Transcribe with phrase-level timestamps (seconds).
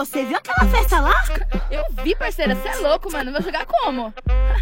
[0.00, 1.12] Você viu aquela festa lá?
[2.02, 3.30] Vi, parceira, você é louco, mano.
[3.30, 4.14] Vou jogar como?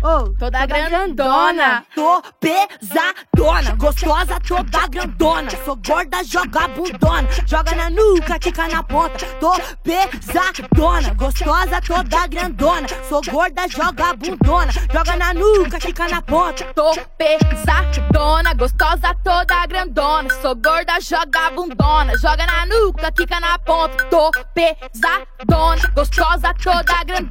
[0.03, 1.85] Ô, Toda grandona.
[1.95, 5.51] Tô pesadona, gostosa toda grandona.
[5.65, 7.29] Sou gorda, joga bundona.
[7.47, 9.27] Joga na nuca, quica na ponta.
[9.41, 9.53] Tô
[9.85, 12.89] pesadona, gostosa toda grandona.
[13.09, 14.73] Sou gorda, joga bundona.
[14.93, 16.65] Joga na nuca, quica na ponta.
[16.75, 20.29] Tô pesadona, gostosa toda grandona.
[20.43, 22.17] Sou gorda, joga bundona.
[22.19, 24.05] Joga na nuca, quica na ponta.
[24.07, 27.28] Tô pesadona, gostosa toda grandona.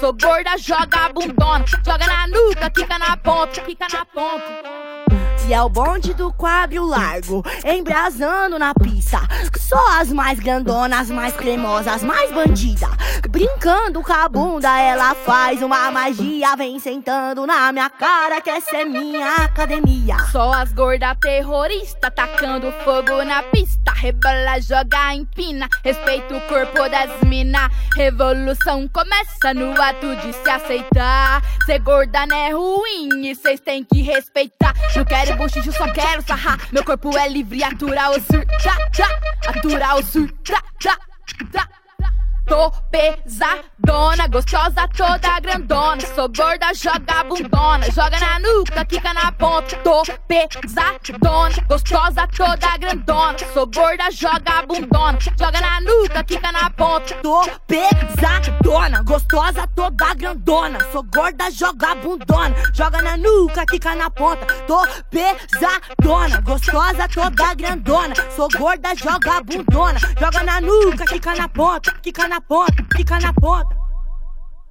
[0.00, 1.64] Sou gorda, joga bundona.
[1.84, 4.68] Joga na nuca, quica na ponta, quica na ponta.
[5.48, 9.20] E é o bonde do quadro largo, embrasando na pista.
[9.68, 12.88] Só as mais grandonas, as mais cremosas, as mais bandidas.
[13.28, 16.56] Brincando com a bunda, ela faz uma magia.
[16.56, 20.16] Vem sentando na minha cara, que essa é minha academia.
[20.32, 23.92] Só as gordas terroristas tacando fogo na pista.
[23.92, 25.68] Rebola, joga, empina.
[25.84, 27.70] Respeita o corpo das mina.
[27.94, 31.42] Revolução começa no ato de se aceitar.
[31.66, 34.72] Ser gorda não é ruim e cês tem que respeitar.
[34.96, 36.58] Não quero buchicho, só quero sarrar.
[36.72, 38.48] Meu corpo é livre, aturar o surta.
[39.46, 39.57] Aturar
[39.96, 40.58] o surta.
[42.48, 46.00] Tô pesadona, gostosa toda grandona.
[46.14, 47.84] Sou gorda, joga bundona.
[47.90, 49.76] Joga na nuca, quica na ponta.
[49.84, 53.38] Tô pesadona, gostosa toda grandona.
[53.52, 55.18] Sou gorda, joga bundona.
[55.38, 57.14] Joga na nuca, quica na ponta.
[57.16, 60.78] Tô pesadona, gostosa toda grandona.
[60.90, 62.54] Sou gorda, joga bundona.
[62.72, 64.46] Joga na nuca, quica na ponta.
[64.66, 68.14] Tô pesadona, gostosa toda grandona.
[68.34, 69.98] Sou gorda, joga bundona.
[70.18, 71.92] Joga na nuca, quica na ponta.
[72.02, 73.76] Quica na ponta, quica na ponta.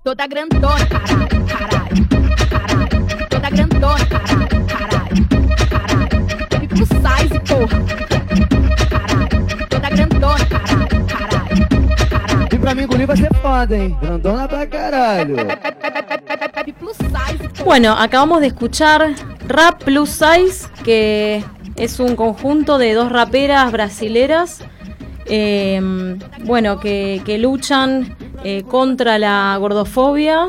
[0.03, 2.07] Toda grandona, caralho, caralho,
[2.49, 3.27] caralho.
[3.29, 5.15] Toda grandona, caralho, caralho,
[5.69, 6.27] caralho.
[6.59, 7.77] Pico size, porra.
[8.89, 9.67] Caralho.
[9.69, 12.47] Toda grandona, caralho, caralho, caralho.
[12.53, 13.97] E pra mim engolir vai ser foda, hein?
[14.01, 15.35] Grandona pra caralho.
[16.79, 17.65] Plus size, porra.
[17.65, 19.13] Bueno, acabamos de escuchar
[19.47, 21.43] Rap Plus Size, que
[21.75, 24.61] es un conjunto de dos raperas brasileras,
[25.29, 25.81] eh,
[26.45, 30.47] bueno, que, que luchan eh, contra la gordofobia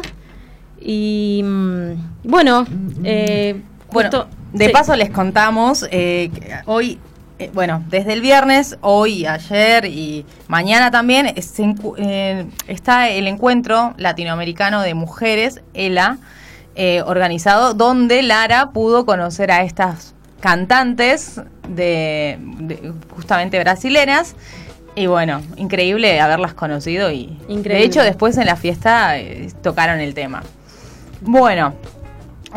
[0.81, 1.93] y mm,
[2.25, 2.66] bueno,
[3.05, 3.61] eh,
[3.93, 4.72] Bueno, justo- de sí.
[4.72, 6.99] paso les contamos eh, que hoy,
[7.38, 11.34] eh, bueno, desde el viernes, hoy, ayer y mañana también eh,
[11.99, 16.17] eh, está el encuentro latinoamericano de mujeres, ELA,
[16.77, 24.34] eh, organizado, donde Lara pudo conocer a estas cantantes de, de- justamente brasileras.
[24.99, 27.75] Y bueno, increíble haberlas conocido y Increíble.
[27.75, 30.43] de hecho después en la fiesta eh, tocaron el tema.
[31.21, 31.75] Bueno,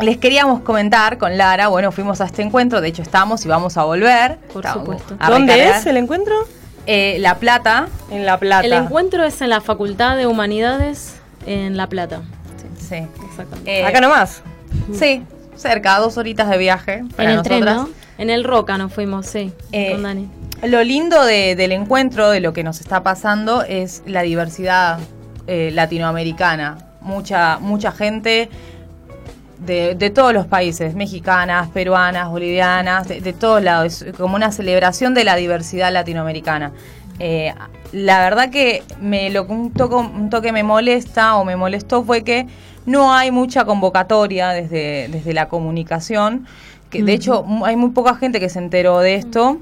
[0.00, 3.76] les queríamos comentar con Lara, bueno, fuimos a este encuentro, de hecho estamos y vamos
[3.76, 4.38] a volver.
[4.52, 5.16] Por Estamos supuesto.
[5.20, 6.34] a ¿Dónde es el encuentro?
[6.86, 7.86] Eh, la Plata.
[8.10, 8.66] En La Plata.
[8.66, 12.22] El encuentro es en la Facultad de Humanidades en La Plata.
[12.76, 13.06] Sí.
[13.24, 13.80] Exactamente.
[13.80, 14.42] Eh, Acá nomás.
[14.92, 15.22] Sí,
[15.54, 17.04] cerca, dos horitas de viaje.
[17.16, 17.64] Para en el tren.
[17.64, 17.88] ¿no?
[18.18, 20.28] En el Roca nos fuimos, sí, Eh, con Dani.
[20.62, 25.00] Lo lindo de- del encuentro, de lo que nos está pasando, es la diversidad
[25.48, 26.78] eh, latinoamericana.
[27.00, 28.48] Mucha, mucha gente
[29.58, 34.02] de, de todos los países, mexicanas, peruanas, bolivianas, de, de todos lados.
[34.02, 36.70] Es como una celebración de la diversidad latinoamericana.
[37.18, 37.52] Eh,
[37.90, 42.04] la verdad que me, lo que un, toco- un toque me molesta o me molestó
[42.04, 42.46] fue que
[42.86, 46.46] no hay mucha convocatoria desde, desde la comunicación.
[46.88, 49.58] Que de hecho hay muy poca gente que se enteró de esto.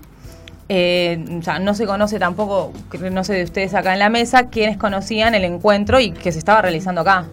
[0.72, 2.72] Eh, o sea, no se conoce tampoco,
[3.10, 6.38] no sé de ustedes acá en la mesa, quienes conocían el encuentro y que se
[6.38, 7.24] estaba realizando acá.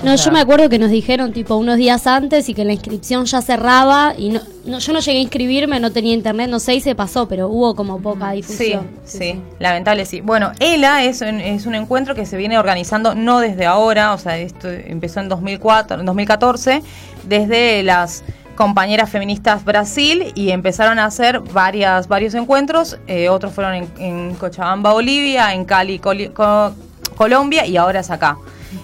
[0.00, 2.64] O No, sea, yo me acuerdo que nos dijeron tipo unos días antes y que
[2.64, 6.48] la inscripción ya cerraba y no, no- yo no llegué a inscribirme, no tenía internet,
[6.48, 8.88] no sé y se pasó, pero hubo como poca Sí, difusión.
[9.04, 10.22] sí, lamentable sí.
[10.22, 14.18] Bueno, ELA es un, es un encuentro que se viene organizando no desde ahora, o
[14.18, 16.82] sea, esto empezó en 2004, en 2014,
[17.28, 23.74] desde las compañeras feministas Brasil y empezaron a hacer varias, varios encuentros, eh, otros fueron
[23.74, 26.72] en, en Cochabamba, Bolivia, en Cali, Coli- Co-
[27.16, 28.36] Colombia y ahora es acá.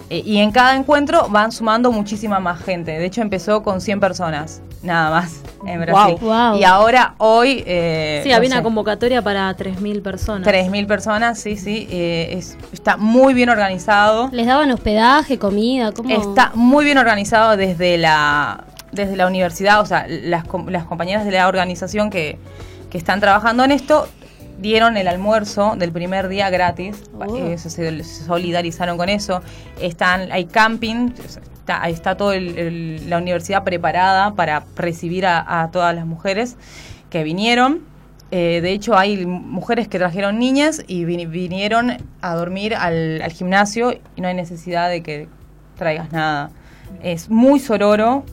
[0.09, 2.93] Eh, y en cada encuentro van sumando muchísima más gente.
[2.93, 6.17] De hecho, empezó con 100 personas, nada más, en Brasil.
[6.21, 6.56] Guau.
[6.59, 7.62] Y ahora, hoy...
[7.67, 10.47] eh, Sí, no había sé, una convocatoria para 3.000 personas.
[10.49, 11.87] 3.000 personas, sí, sí.
[11.91, 14.29] eh, es- está muy bien organizado.
[14.33, 15.93] ¿Les daban hospedaje, comida?
[15.93, 16.11] ¿cómo?
[16.11, 21.31] Está muy bien organizado desde la, desde la universidad, o sea, las, las compañeras de
[21.31, 22.39] la organización que,
[22.91, 24.09] que están trabajando en esto
[24.59, 27.37] dieron el almuerzo del primer día gratis, Oh.
[27.37, 29.43] eh, se, se solidarizaron con eso.
[29.81, 31.11] Están, hay camping,
[31.61, 36.57] está, está toda la universidad preparada para recibir a, a todas las mujeres
[37.11, 37.81] que vinieron.
[38.33, 43.33] Eh, de hecho, hay mujeres que trajeron niñas y vin- vinieron a dormir al, al
[43.33, 45.29] gimnasio y no hay necesidad de que
[45.77, 46.51] traigas nada.
[47.03, 48.25] Es muy sororo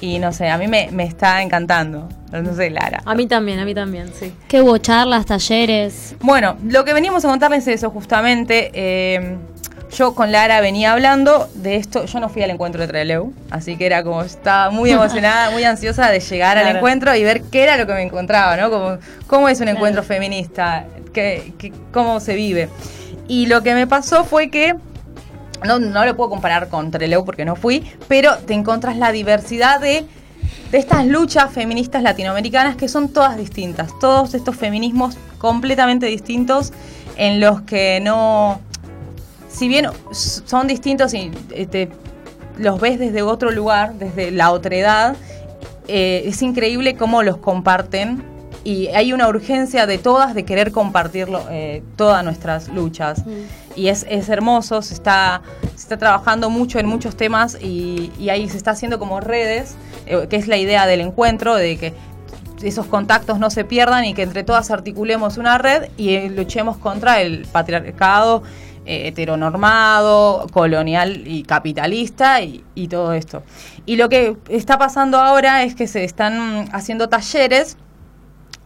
[0.00, 2.08] y no sé, a mí me, me está encantando.
[2.32, 3.02] No sé, Lara.
[3.04, 4.32] A mí también, a mí también, sí.
[4.48, 4.76] ¿Qué hubo?
[4.78, 6.14] Charlas, talleres.
[6.20, 8.70] Bueno, lo que venimos a contarles es eso, justamente.
[8.74, 9.36] eh,
[9.96, 12.04] yo con Lara venía hablando de esto.
[12.06, 15.62] Yo no fui al encuentro de Treleu, así que era como estaba muy emocionada, muy
[15.62, 18.68] ansiosa de llegar al encuentro y ver qué era lo que me encontraba, ¿no?
[18.68, 18.98] Como,
[19.28, 22.68] cómo es un encuentro feminista, qué, qué- cómo se vive.
[23.28, 24.74] Y lo que me pasó fue que
[25.66, 29.80] no, no lo puedo comparar con Treleu porque no fui, pero te encontras la diversidad
[29.80, 30.04] de,
[30.70, 36.72] de estas luchas feministas latinoamericanas que son todas distintas, todos estos feminismos completamente distintos
[37.16, 38.60] en los que no,
[39.48, 41.88] si bien son distintos y eh, te-
[42.58, 45.14] los ves desde otro lugar, desde la otredad,
[45.88, 48.22] eh, es increíble cómo los comparten
[48.66, 53.22] y hay una urgencia de todas de querer compartirlo, eh, todas nuestras luchas.
[53.76, 55.40] Y es, es hermoso, se está,
[55.76, 59.76] se está trabajando mucho en muchos temas y, y ahí se está haciendo como redes,
[60.06, 61.94] eh, que es la idea del encuentro, de que
[62.60, 66.76] esos contactos no se pierdan y que entre todas articulemos una red y eh, luchemos
[66.76, 68.42] contra el patriarcado
[68.84, 73.44] eh, heteronormado, colonial y capitalista y, y todo esto.
[73.84, 77.76] Y lo que está pasando ahora es que se están haciendo talleres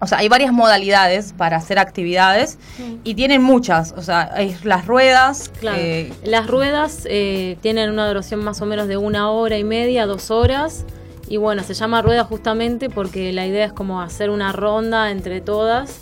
[0.01, 2.59] o sea, hay varias modalidades para hacer actividades
[3.05, 3.93] y tienen muchas.
[3.97, 5.51] O sea, hay las ruedas.
[5.61, 5.79] Claro.
[5.81, 10.07] eh, Las ruedas eh, tienen una duración más o menos de una hora y media,
[10.07, 10.85] dos horas.
[11.29, 15.41] Y bueno, se llama rueda justamente porque la idea es como hacer una ronda entre
[15.41, 16.01] todas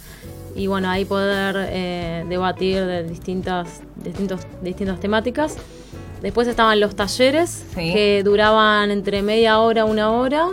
[0.57, 5.57] y bueno, ahí poder eh, debatir de distintas, distintos, distintas temáticas.
[6.23, 7.93] Después estaban los talleres Sí.
[7.93, 10.49] que duraban entre media hora, una hora.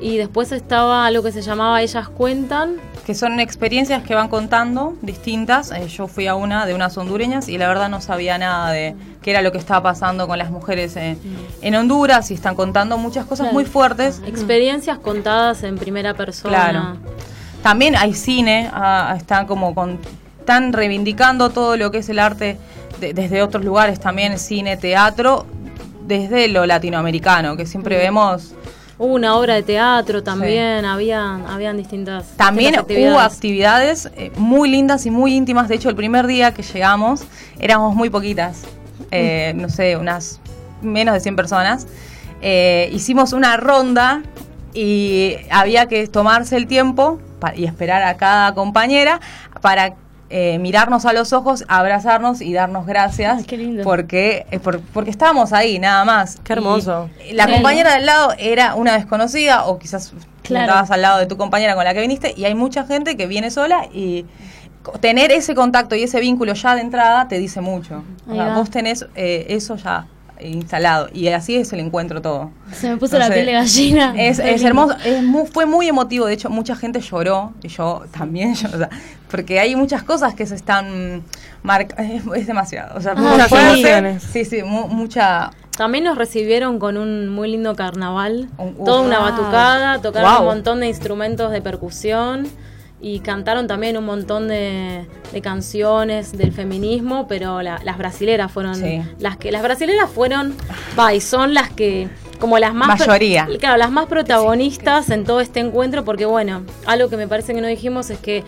[0.00, 2.76] Y después estaba lo que se llamaba Ellas Cuentan,
[3.06, 5.70] que son experiencias que van contando distintas.
[5.70, 8.94] Eh, yo fui a una de unas hondureñas y la verdad no sabía nada de
[9.22, 11.18] qué era lo que estaba pasando con las mujeres en,
[11.62, 14.20] en Honduras y están contando muchas cosas muy fuertes.
[14.26, 16.70] experiencias contadas en primera persona.
[16.70, 16.96] Claro.
[17.62, 19.98] También hay cine, ah, están como con,
[20.40, 22.58] están reivindicando todo lo que es el arte
[23.00, 25.46] de- desde otros lugares también, cine, teatro,
[26.06, 28.52] desde lo latinoamericano, que siempre vemos
[28.96, 32.36] Hubo una obra de teatro también, habían, habían distintas.
[32.36, 35.68] También distintas hubo actividades eh, muy lindas y muy íntimas.
[35.68, 37.24] De hecho, el primer día que llegamos
[37.58, 38.62] éramos muy poquitas.
[39.10, 40.40] Eh, no sé, unas
[40.80, 41.86] menos de 100 personas.
[42.40, 44.22] Eh, hicimos una ronda
[44.72, 47.18] y había que tomarse el tiempo
[47.56, 49.20] y esperar a cada compañera
[49.60, 49.94] para
[50.30, 53.38] eh, mirarnos a los ojos, abrazarnos y darnos gracias.
[53.38, 53.84] Ay, qué lindo.
[53.84, 56.38] Porque, eh, por- porque estábamos ahí, nada más.
[56.42, 57.08] Qué hermoso.
[57.28, 57.52] Y la Claro.
[57.62, 60.12] compañera del lado era una desconocida o quizás
[60.42, 60.66] Claro.
[60.66, 63.26] estabas al lado de tu compañera con la que viniste y hay mucha gente que
[63.26, 64.26] viene sola y
[65.00, 68.02] tener ese contacto y ese vínculo ya de entrada te dice mucho.
[68.28, 70.06] O sea, vos tenés eh, eso ya
[70.40, 72.50] instalado y así es el encuentro todo.
[72.72, 74.14] Se me puso No la piel de gallina.
[74.16, 78.04] Es, es hermoso, es mu- fue muy emotivo, de hecho mucha gente lloró, y yo
[78.16, 78.88] también, yo, o sea,
[79.30, 81.22] porque hay muchas cosas que se están
[81.62, 82.02] marcando,
[82.34, 84.32] es, es demasiado, o sea, Ah, muchas sí.
[84.32, 85.50] Sí, sí, mu- mucha...
[85.76, 89.30] También nos recibieron con un muy lindo carnaval, Un- toda una Wow.
[89.30, 90.40] batucada, tocaron Wow.
[90.42, 92.46] un montón de instrumentos de percusión
[93.06, 98.76] y cantaron también un montón de, de canciones del feminismo, pero la- las brasileras fueron
[98.76, 99.02] Sí.
[99.18, 100.54] las que las brasileras fueron,
[100.98, 102.08] va, y son las que
[102.40, 103.46] como las más Mayoría.
[103.58, 107.60] claro, las más protagonistas en todo este encuentro porque bueno, algo que me parece que
[107.60, 108.42] no dijimos es que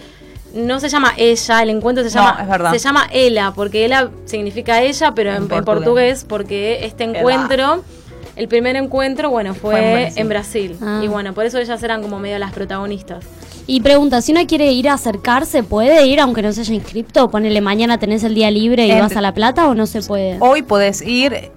[0.55, 2.71] no se llama ella, el encuentro se No, llama es verdad.
[2.73, 6.25] se llama ela, porque ela significa ella, pero en, En en portugués.
[6.27, 7.85] porque este encuentro,
[8.37, 10.29] el primer encuentro, bueno, fue, Fue en.
[10.31, 10.77] Brasil.
[10.81, 11.01] Ah.
[11.05, 13.25] Y bueno, por eso ellas eran como medio las protagonistas.
[13.69, 17.29] Y pregunta, si una quiere ir a acercarse, ¿puede ir aunque no se haya inscripto?
[17.31, 20.37] Ponele mañana tenés el día libre y vas a La Plata o no se puede.
[20.41, 21.51] Hoy podés ir.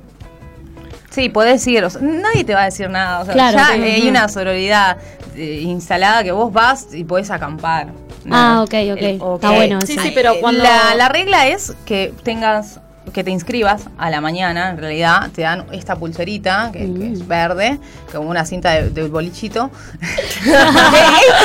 [1.12, 1.84] Sí, podés ir.
[1.84, 3.20] o sea, nadie te va a decir nada.
[3.22, 4.98] o sea, Claro, ya hay una sororidad
[5.36, 7.88] eh, instalada que vos vas y podés acampar.
[8.30, 8.98] Ah, ok, ok.
[8.98, 12.80] El- Está bueno Sí, sí, pero cuando- La, la regla es que tengas
[13.14, 17.28] que te inscribas a la mañana, en realidad, te dan esta pulserita, que, que es
[17.28, 17.80] verde,
[18.14, 19.72] como una cinta de, de bolichito.
[20.42, 20.52] esto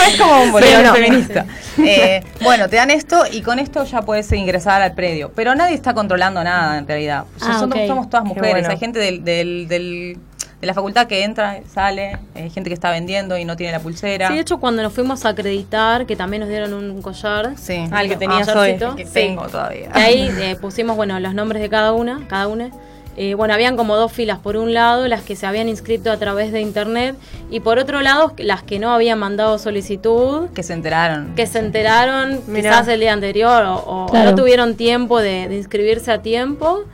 [0.09, 0.95] es como un no.
[0.95, 1.47] feminista.
[1.79, 5.33] Eh, bueno, te dan esto y con esto ya puedes ingresar al predio.
[5.35, 7.25] Pero nadie está controlando nada, en realidad.
[7.37, 8.51] O sea, Ah, somos, todas mujeres.
[8.53, 8.69] bueno.
[8.69, 10.19] Hay gente del, del- del-
[10.65, 13.81] de la facultad que entra, sale, hay gente que está vendiendo y no tiene la
[13.81, 14.29] pulsera.
[14.29, 17.53] Sí, de hecho, cuando nos fuimos a acreditar, que también nos dieron un collar.
[17.57, 17.85] Sí.
[17.93, 18.97] Ah, el que collarcito, hoy.
[18.97, 19.13] que sí.
[19.13, 19.91] tengo todavía.
[19.95, 22.71] Y ahí eh, pusimos, bueno, los nombres de cada una, cada una.
[23.17, 24.39] eh, bueno, habían como dos filas.
[24.39, 27.15] Por un lado, las que se habían inscrito a través de internet
[27.51, 31.35] y por otro lado, las que no habían mandado solicitud, Que se enteraron.
[31.37, 32.71] que se enteraron Mirá.
[32.71, 34.31] quizás el día anterior o, o Claro.
[34.31, 36.85] no tuvieron tiempo de, de inscribirse a tiempo.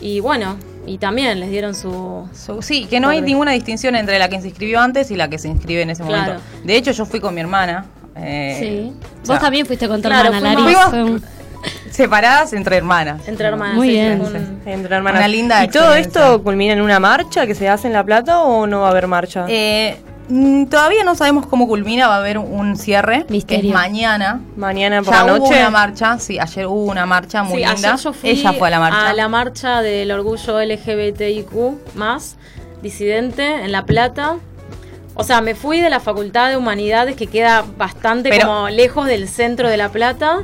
[0.00, 2.28] Y bueno, y también les dieron su...
[2.34, 5.28] So- sí, que no hay ninguna distinción entre la que se inscribió antes y la
[5.28, 6.22] que se inscribe en ese Claro.
[6.34, 6.42] momento.
[6.64, 7.86] De hecho, yo fui con mi hermana.
[8.16, 8.92] eh, Sí.
[9.20, 11.18] Vos sea, también fuiste con tu claro, hermana,
[11.90, 13.26] Separadas entre hermanas.
[13.26, 13.76] Entre hermanas.
[13.76, 14.20] Muy sí, bien.
[14.20, 15.20] un- Entre hermanas.
[15.20, 18.42] Una linda ¿Y todo esto culmina en una marcha que se hace en La Plata
[18.42, 19.46] o no va a haber marcha?
[19.48, 19.96] Eh,
[20.70, 23.26] todavía no sabemos cómo culmina, va a haber un cierre.
[23.28, 23.62] Misterio.
[23.62, 24.40] Que es mañana.
[24.56, 25.58] Mañana por Ya la hubo noche.
[25.60, 27.92] una marcha, sí, ayer hubo una marcha muy Sí, linda.
[27.92, 29.10] ayer yo fui Ella fue a la marcha.
[29.10, 32.36] a la marcha del orgullo LGBTIQ más
[32.82, 34.36] disidente en La Plata.
[35.16, 39.06] O sea, me fui de la Facultad de Humanidades que queda bastante Pero- como lejos
[39.06, 40.40] del centro de La Plata.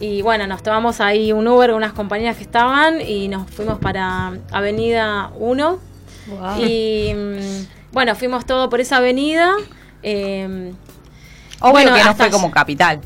[0.00, 4.34] Y bueno, nos tomamos ahí un Uber, unas compañeras que estaban y nos fuimos para
[4.52, 5.78] Avenida 1.
[6.58, 9.54] Y mm, bueno, fuimos todo por esa avenida.
[10.02, 10.72] eh,
[11.60, 13.00] Obvio bueno, que no fue como capital.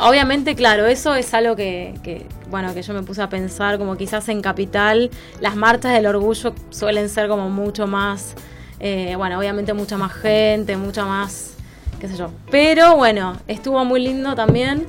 [0.00, 3.96] Obviamente, claro, eso es algo que, que, bueno, que yo me puse a pensar, como
[3.96, 8.34] quizás en Capital, las marchas del orgullo suelen ser como mucho más,
[8.78, 11.54] eh, bueno, obviamente mucha más gente, mucha más,
[12.00, 12.30] qué sé yo.
[12.52, 14.86] Pero bueno, estuvo muy lindo también.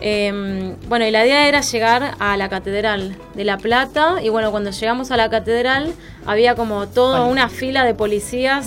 [0.00, 4.50] Eh, bueno, y la idea era llegar a la Catedral de La Plata, y bueno,
[4.50, 5.92] cuando llegamos a la Catedral
[6.26, 7.32] había como toda Bueno.
[7.32, 8.66] una fila de policías.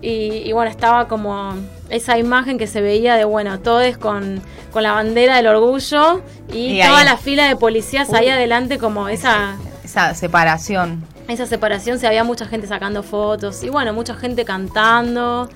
[0.00, 1.54] Y, y bueno, estaba como
[1.90, 4.40] esa imagen que se veía de, bueno, todos con,
[4.72, 6.22] con la bandera del orgullo
[6.52, 7.04] y, Y toda ahí.
[7.04, 11.04] la fila de policías ahí adelante como esa, Esa separación.
[11.26, 15.48] esa separación, se había mucha gente sacando fotos y bueno, mucha gente cantando.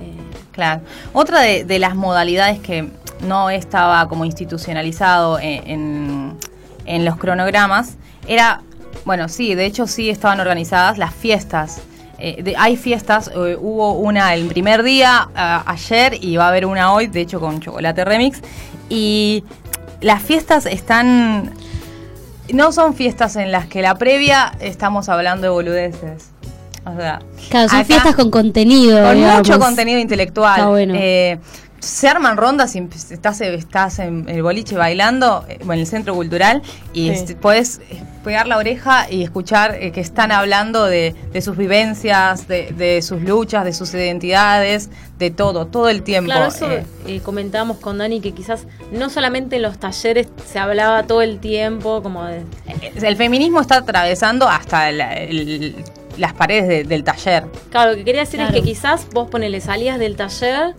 [0.00, 0.14] eh,
[0.52, 0.80] Claro.
[1.12, 2.88] Otra de, de las modalidades que
[3.24, 6.36] no estaba como institucionalizado en, en-
[6.86, 7.96] en los cronogramas
[8.28, 8.60] era,
[9.04, 11.80] bueno, sí, de hecho sí estaban organizadas las fiestas.
[12.18, 16.48] Eh, de- hay fiestas, eh, hubo una el primer día, a- ayer, y va a
[16.48, 18.40] haber una hoy, de hecho con Chocolate Remix.
[18.88, 19.44] Y
[20.00, 21.52] las fiestas están...
[22.52, 26.30] No son fiestas en las que la previa estamos hablando de boludeces.
[26.84, 29.02] O sea, Claro, son acá- fiestas con contenido.
[29.02, 29.38] con digamos.
[29.48, 30.58] mucho contenido intelectual.
[30.58, 30.94] Está bueno.
[30.96, 31.38] Eh,
[31.80, 36.62] se arman rondas y estás, estás en el boliche bailando, eh, en el centro cultural,
[36.94, 37.10] y Sí.
[37.10, 41.56] este, puedes eh, pegar la oreja y escuchar eh, que están hablando de, de sus
[41.58, 44.88] vivencias, de, de sus luchas, de sus identidades,
[45.18, 46.30] de todo, todo el tiempo.
[46.32, 46.84] Claro, eso eh.
[47.06, 51.38] eh, comentábamos con Dani que quizás no solamente en los talleres se hablaba todo el
[51.38, 52.42] tiempo como de...
[53.02, 55.74] El feminismo está atravesando hasta el-
[56.16, 57.44] las paredes de- del taller.
[57.70, 58.54] Claro, lo que quería decir Claro.
[58.54, 60.74] es que quizás vos ponele, salías del taller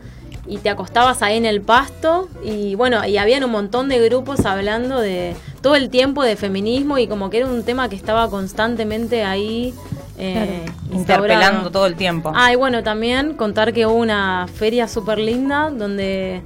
[0.47, 4.45] y te acostabas ahí en el pasto y bueno, y habían un montón de grupos
[4.45, 8.29] hablando de todo el tiempo de feminismo y como que era un tema que estaba
[8.29, 9.73] constantemente ahí
[10.17, 12.31] eh, Interpelando todo el tiempo.
[12.33, 16.41] Ah, y bueno, también contar que hubo una feria súper linda donde,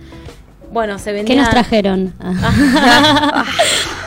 [0.71, 1.39] bueno, se ¿Qué vendían...
[1.39, 2.13] nos trajeron?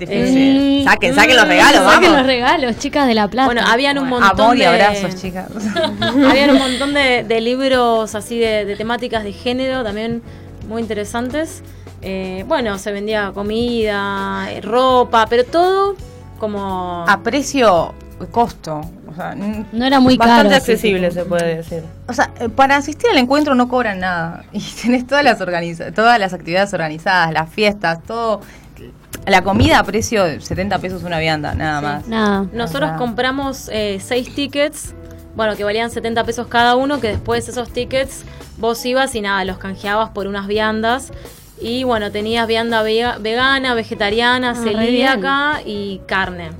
[0.00, 0.80] Difícil.
[0.80, 2.16] Mm, saquen, saquen los regalos, Saquen vamos.
[2.18, 3.46] los regalos, chicas de La Plata.
[3.46, 4.66] Bueno, habían un Bueno, montón Amor y de...
[4.66, 5.46] abrazos, chicas.
[6.00, 10.22] Había un montón de, de libros así de, de temáticas de género también
[10.68, 11.62] muy interesantes.
[12.02, 15.94] Eh, bueno, se vendía comida, eh, ropa, pero todo
[16.38, 17.04] como...
[17.06, 17.94] a precio
[18.30, 18.80] costo.
[19.10, 20.30] O sea, No era muy caro.
[20.30, 21.82] Bastante accesible se puede decir.
[22.06, 24.44] o sea, eh, para asistir al encuentro no cobran nada.
[24.52, 28.40] Y tenés todas las organiza todas las actividades organizadas, las fiestas, todo.
[29.26, 32.08] La comida a precio de 70 pesos una vianda, nada más.
[32.08, 32.46] Nada.
[32.52, 34.94] Nosotros compramos eh, seis tickets,
[35.36, 38.24] bueno, que valían 70 pesos cada uno, que después esos tickets
[38.58, 41.12] vos ibas y nada, los canjeabas por unas viandas.
[41.60, 46.50] Y bueno, tenías vianda vega- vegana, vegetariana, Ah, celíaca y carne.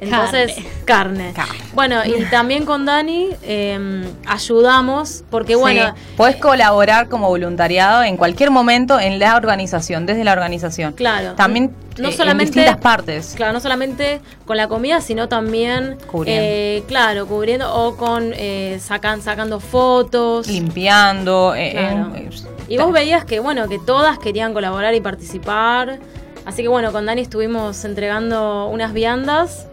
[0.00, 1.32] Entonces, carne.
[1.34, 1.58] Carne.
[1.74, 8.16] Bueno, y también con Dani eh, ayudamos, porque bueno, Sí, podés colaborar como voluntariado en
[8.16, 10.92] cualquier momento en la organización, desde la organización.
[10.92, 11.32] Claro.
[11.34, 13.32] También No eh, solamente- en distintas partes.
[13.36, 16.42] Claro, no solamente con la comida, sino también, Cubriendo.
[16.44, 20.46] eh, claro, cubriendo o con eh, sacan, sacando fotos.
[20.46, 21.54] Limpiando.
[21.56, 22.12] eh, Claro.
[22.14, 22.30] eh,
[22.68, 25.98] Y vos veías que, bueno, que todas querían colaborar y participar.
[26.46, 29.66] Así que, bueno, con Dani estuvimos entregando unas viandas.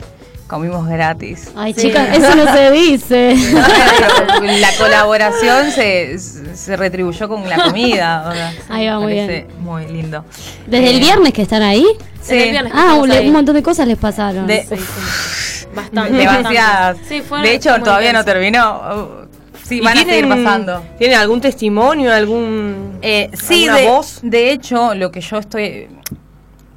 [0.47, 1.51] Comimos gratis.
[1.55, 1.81] Ay, Sí.
[1.87, 3.35] chicas, eso no se dice.
[4.59, 8.25] la colaboración se, se retribuyó con la comida.
[8.29, 10.23] o sea, Ahí va, muy parece Muy lindo.
[10.67, 11.85] Desde el Eh, viernes que están ahí.
[12.19, 13.27] Desde el viernes que Ah, un, ahí.
[13.27, 14.47] un montón de cosas les pasaron.
[14.47, 15.65] De- Sí, sí.
[15.75, 16.13] Bastante.
[16.17, 16.95] Demasiadas.
[16.97, 17.09] bastante.
[17.09, 19.25] Sí, fue de hecho, todavía no terminó.
[19.63, 20.83] Sí, ¿Y van a seguir tienen- pasando.
[20.97, 24.19] ¿Tienen algún testimonio, algún Eh, sí, de, voz?
[24.21, 25.87] de hecho, lo que yo estoy...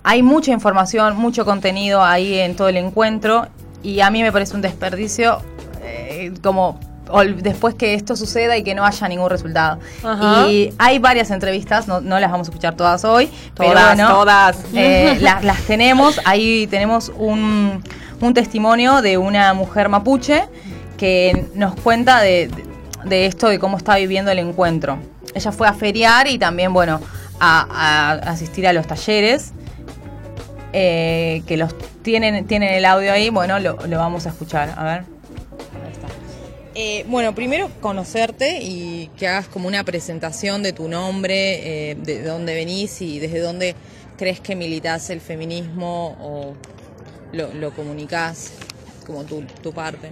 [0.05, 3.47] Hay mucha información, mucho contenido ahí en todo el encuentro
[3.83, 5.39] y a mí me parece un desperdicio
[5.83, 6.79] eh, como
[7.39, 9.79] después que esto suceda y que no haya ningún resultado.
[10.05, 10.47] Ajá.
[10.51, 14.09] Y hay varias entrevistas, no, no las vamos a escuchar todas hoy, pero Todas, bueno,
[14.15, 14.59] todas.
[14.75, 17.83] eh, la- las tenemos, ahí tenemos un,
[18.21, 20.45] un testimonio de una mujer mapuche
[20.99, 22.65] que nos cuenta de, de-
[23.09, 24.99] de esto, de cómo está viviendo el encuentro.
[25.35, 27.01] Ella fue a feriar y también, bueno,
[27.41, 29.53] a, a asistir a los talleres,
[30.73, 31.75] eh, que los
[32.09, 35.05] tienen, tienen el audio ahí, bueno, lo, lo vamos a escuchar, a ver.
[36.75, 42.23] Eh, bueno, primero conocerte y que hagas como una presentación de tu nombre, eh, de
[42.23, 43.75] dónde venís y desde dónde
[44.17, 46.55] crees que militás el feminismo o
[47.33, 48.53] lo, lo comunicás
[49.07, 50.11] como tu, tu parte.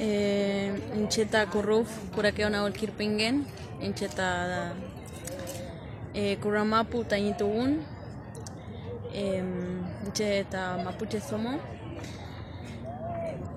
[0.00, 3.46] Eh, Incheta Kurruf, Kurakeona Olkirpingen,
[3.80, 4.72] Incheta
[6.14, 7.78] eh, Kuramapu Tañitugun,
[9.12, 9.42] eh,
[10.18, 11.58] Incheta Mapuche Somo.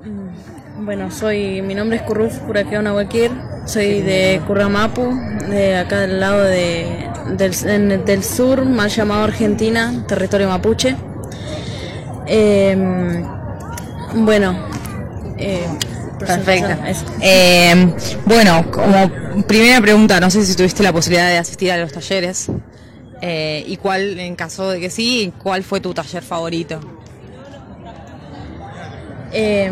[0.03, 3.29] Mm, Bueno, soy, mi nombre es Kurruf Kurakeona Olkir,
[3.67, 5.03] soy de Kuramapu,
[5.49, 10.95] de acá del lado de, del, en- del sur, mal llamado Argentina, territorio mapuche.
[12.25, 12.75] Eh,
[14.15, 14.57] bueno,
[15.37, 15.67] eh,
[16.17, 16.69] Perfecto.
[17.21, 17.93] Eh,
[18.25, 19.11] bueno, como
[19.45, 22.47] primera pregunta, no sé si tuviste la posibilidad de asistir a los talleres
[23.21, 26.79] eh, y cuál, en caso de que sí, cuál fue tu taller favorito.
[29.31, 29.69] Eh,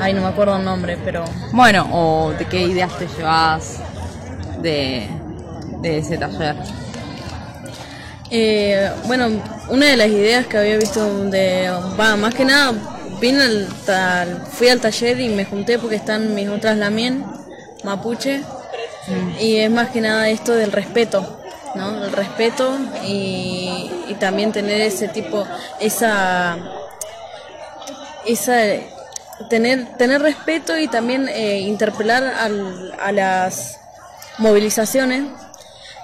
[0.00, 3.78] ay, no me acuerdo el nombre, pero Bueno, o de qué ideas te llevas
[4.62, 5.06] de,
[5.80, 6.56] de ese taller.
[8.30, 9.28] eh, bueno,
[9.70, 12.72] una de las ideas que había visto de, va, más que nada,
[13.20, 17.24] vine al, tal- fui al taller y me junté porque están mis otras lamien,
[17.84, 18.42] mapuche,
[19.40, 21.37] y es más que nada esto del respeto,
[21.74, 22.04] ¿no?
[22.04, 25.46] El respeto y, y también tener ese tipo,
[25.80, 26.56] esa,
[28.26, 28.56] esa
[29.48, 33.78] tener tener respeto y también eh, interpelar al- a las
[34.38, 35.24] movilizaciones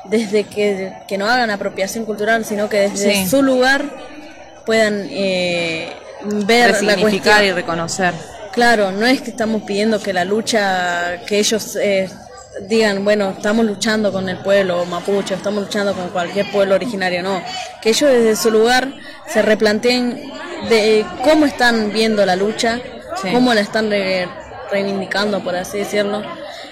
[0.05, 3.29] desde que, que no hagan apropiación cultural sino que desde Sí.
[3.29, 3.85] su lugar
[4.67, 5.93] puedan eh,
[6.47, 8.15] ver la cuestión y reconocer.
[8.53, 12.09] Claro, no es que estamos pidiendo que la lucha, que ellos eh,
[12.63, 17.43] digan, bueno, estamos luchando con el pueblo mapuche, estamos luchando con cualquier pueblo originario, no.
[17.83, 18.89] Que ellos desde su lugar
[19.29, 20.33] se replanteen
[20.69, 22.81] de cómo están viendo la lucha,
[23.23, 23.29] Sí.
[23.33, 24.29] cómo la están re-
[24.71, 26.23] reivindicando, por así decirlo.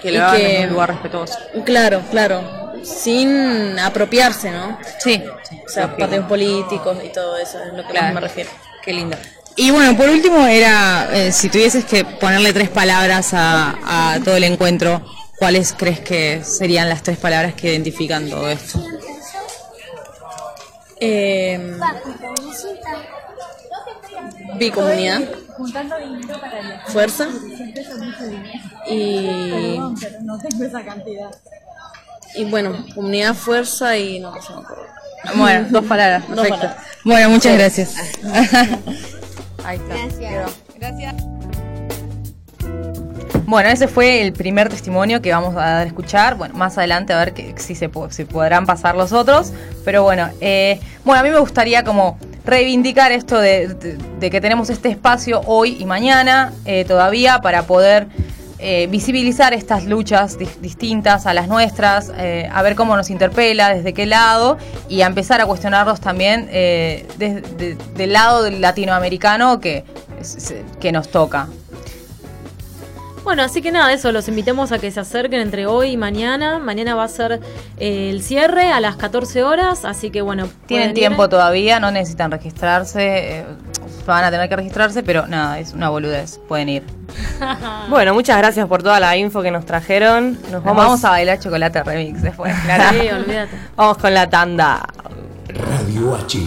[0.01, 1.37] Que y lo hagan en un lugar respetuoso.
[1.65, 4.77] Claro, claro, sin apropiarse, ¿no?
[4.99, 5.23] Sí.
[5.65, 8.13] O sea, partidos políticos y todo eso, es lo que Claro.
[8.15, 8.49] me refiero.
[8.83, 9.15] Qué lindo.
[9.55, 14.35] Y bueno, por último era, eh, si tuvieses que ponerle tres palabras a, a todo
[14.35, 15.01] el encuentro,
[15.43, 18.81] ¿cuáles crees que serían las tres palabras que identifican todo esto?
[21.01, 21.77] Eh,
[24.55, 25.21] bicomunidad,
[26.87, 27.27] fuerza
[28.87, 29.43] y
[32.35, 34.85] y bueno, comunidad, fuerza y no, no acuerdo.
[35.35, 36.57] Bueno, dos palabras, Dos perfecto.
[36.57, 36.87] palabras.
[37.03, 37.95] Bueno, muchas gracias.
[39.65, 39.95] Ahí está.
[40.79, 41.32] Gracias.
[43.53, 46.37] Bueno, ese fue el primer testimonio que vamos a dar a escuchar.
[46.37, 49.51] Bueno, más adelante a ver que, si se si podrán pasar los otros.
[49.85, 54.41] Pero bueno, eh, bueno, a mí me gustaría como reivindicar esto de, de- de que
[54.41, 58.07] tenemos este espacio hoy y mañana eh, todavía para poder
[58.57, 63.69] eh, visibilizar estas luchas dis- distintas a las nuestras, eh, a ver cómo nos interpela,
[63.75, 64.57] desde qué lado,
[64.89, 69.83] y a empezar a cuestionarlos también desde del lado latinoamericano que,
[70.79, 71.49] que nos toca.
[73.23, 76.59] Bueno, así que nada, eso, los invitamos a que se acerquen entre hoy y mañana.
[76.59, 77.39] Mañana va a ser
[77.77, 80.49] eh, el cierre a las 14 horas, así que bueno.
[80.65, 80.95] Tienen ir.
[80.95, 83.45] tiempo todavía, no necesitan registrarse, eh,
[84.05, 86.83] van a tener que registrarse, pero nada, es una boludez, pueden ir.
[87.89, 90.33] Bueno, muchas gracias por toda la info que nos trajeron.
[90.33, 92.97] Nos Nos vamos, vamos a bailar chocolate remix después, claro.
[92.97, 93.57] Sí, olvídate.
[93.75, 94.85] vamos con la tanda.
[95.47, 96.39] Radio H.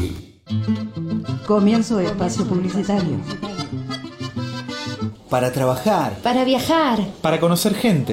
[1.46, 3.20] Comienzo de espacio publicitario.
[5.28, 6.98] Para trabajar, Para viajar.
[7.20, 8.12] para conocer gente.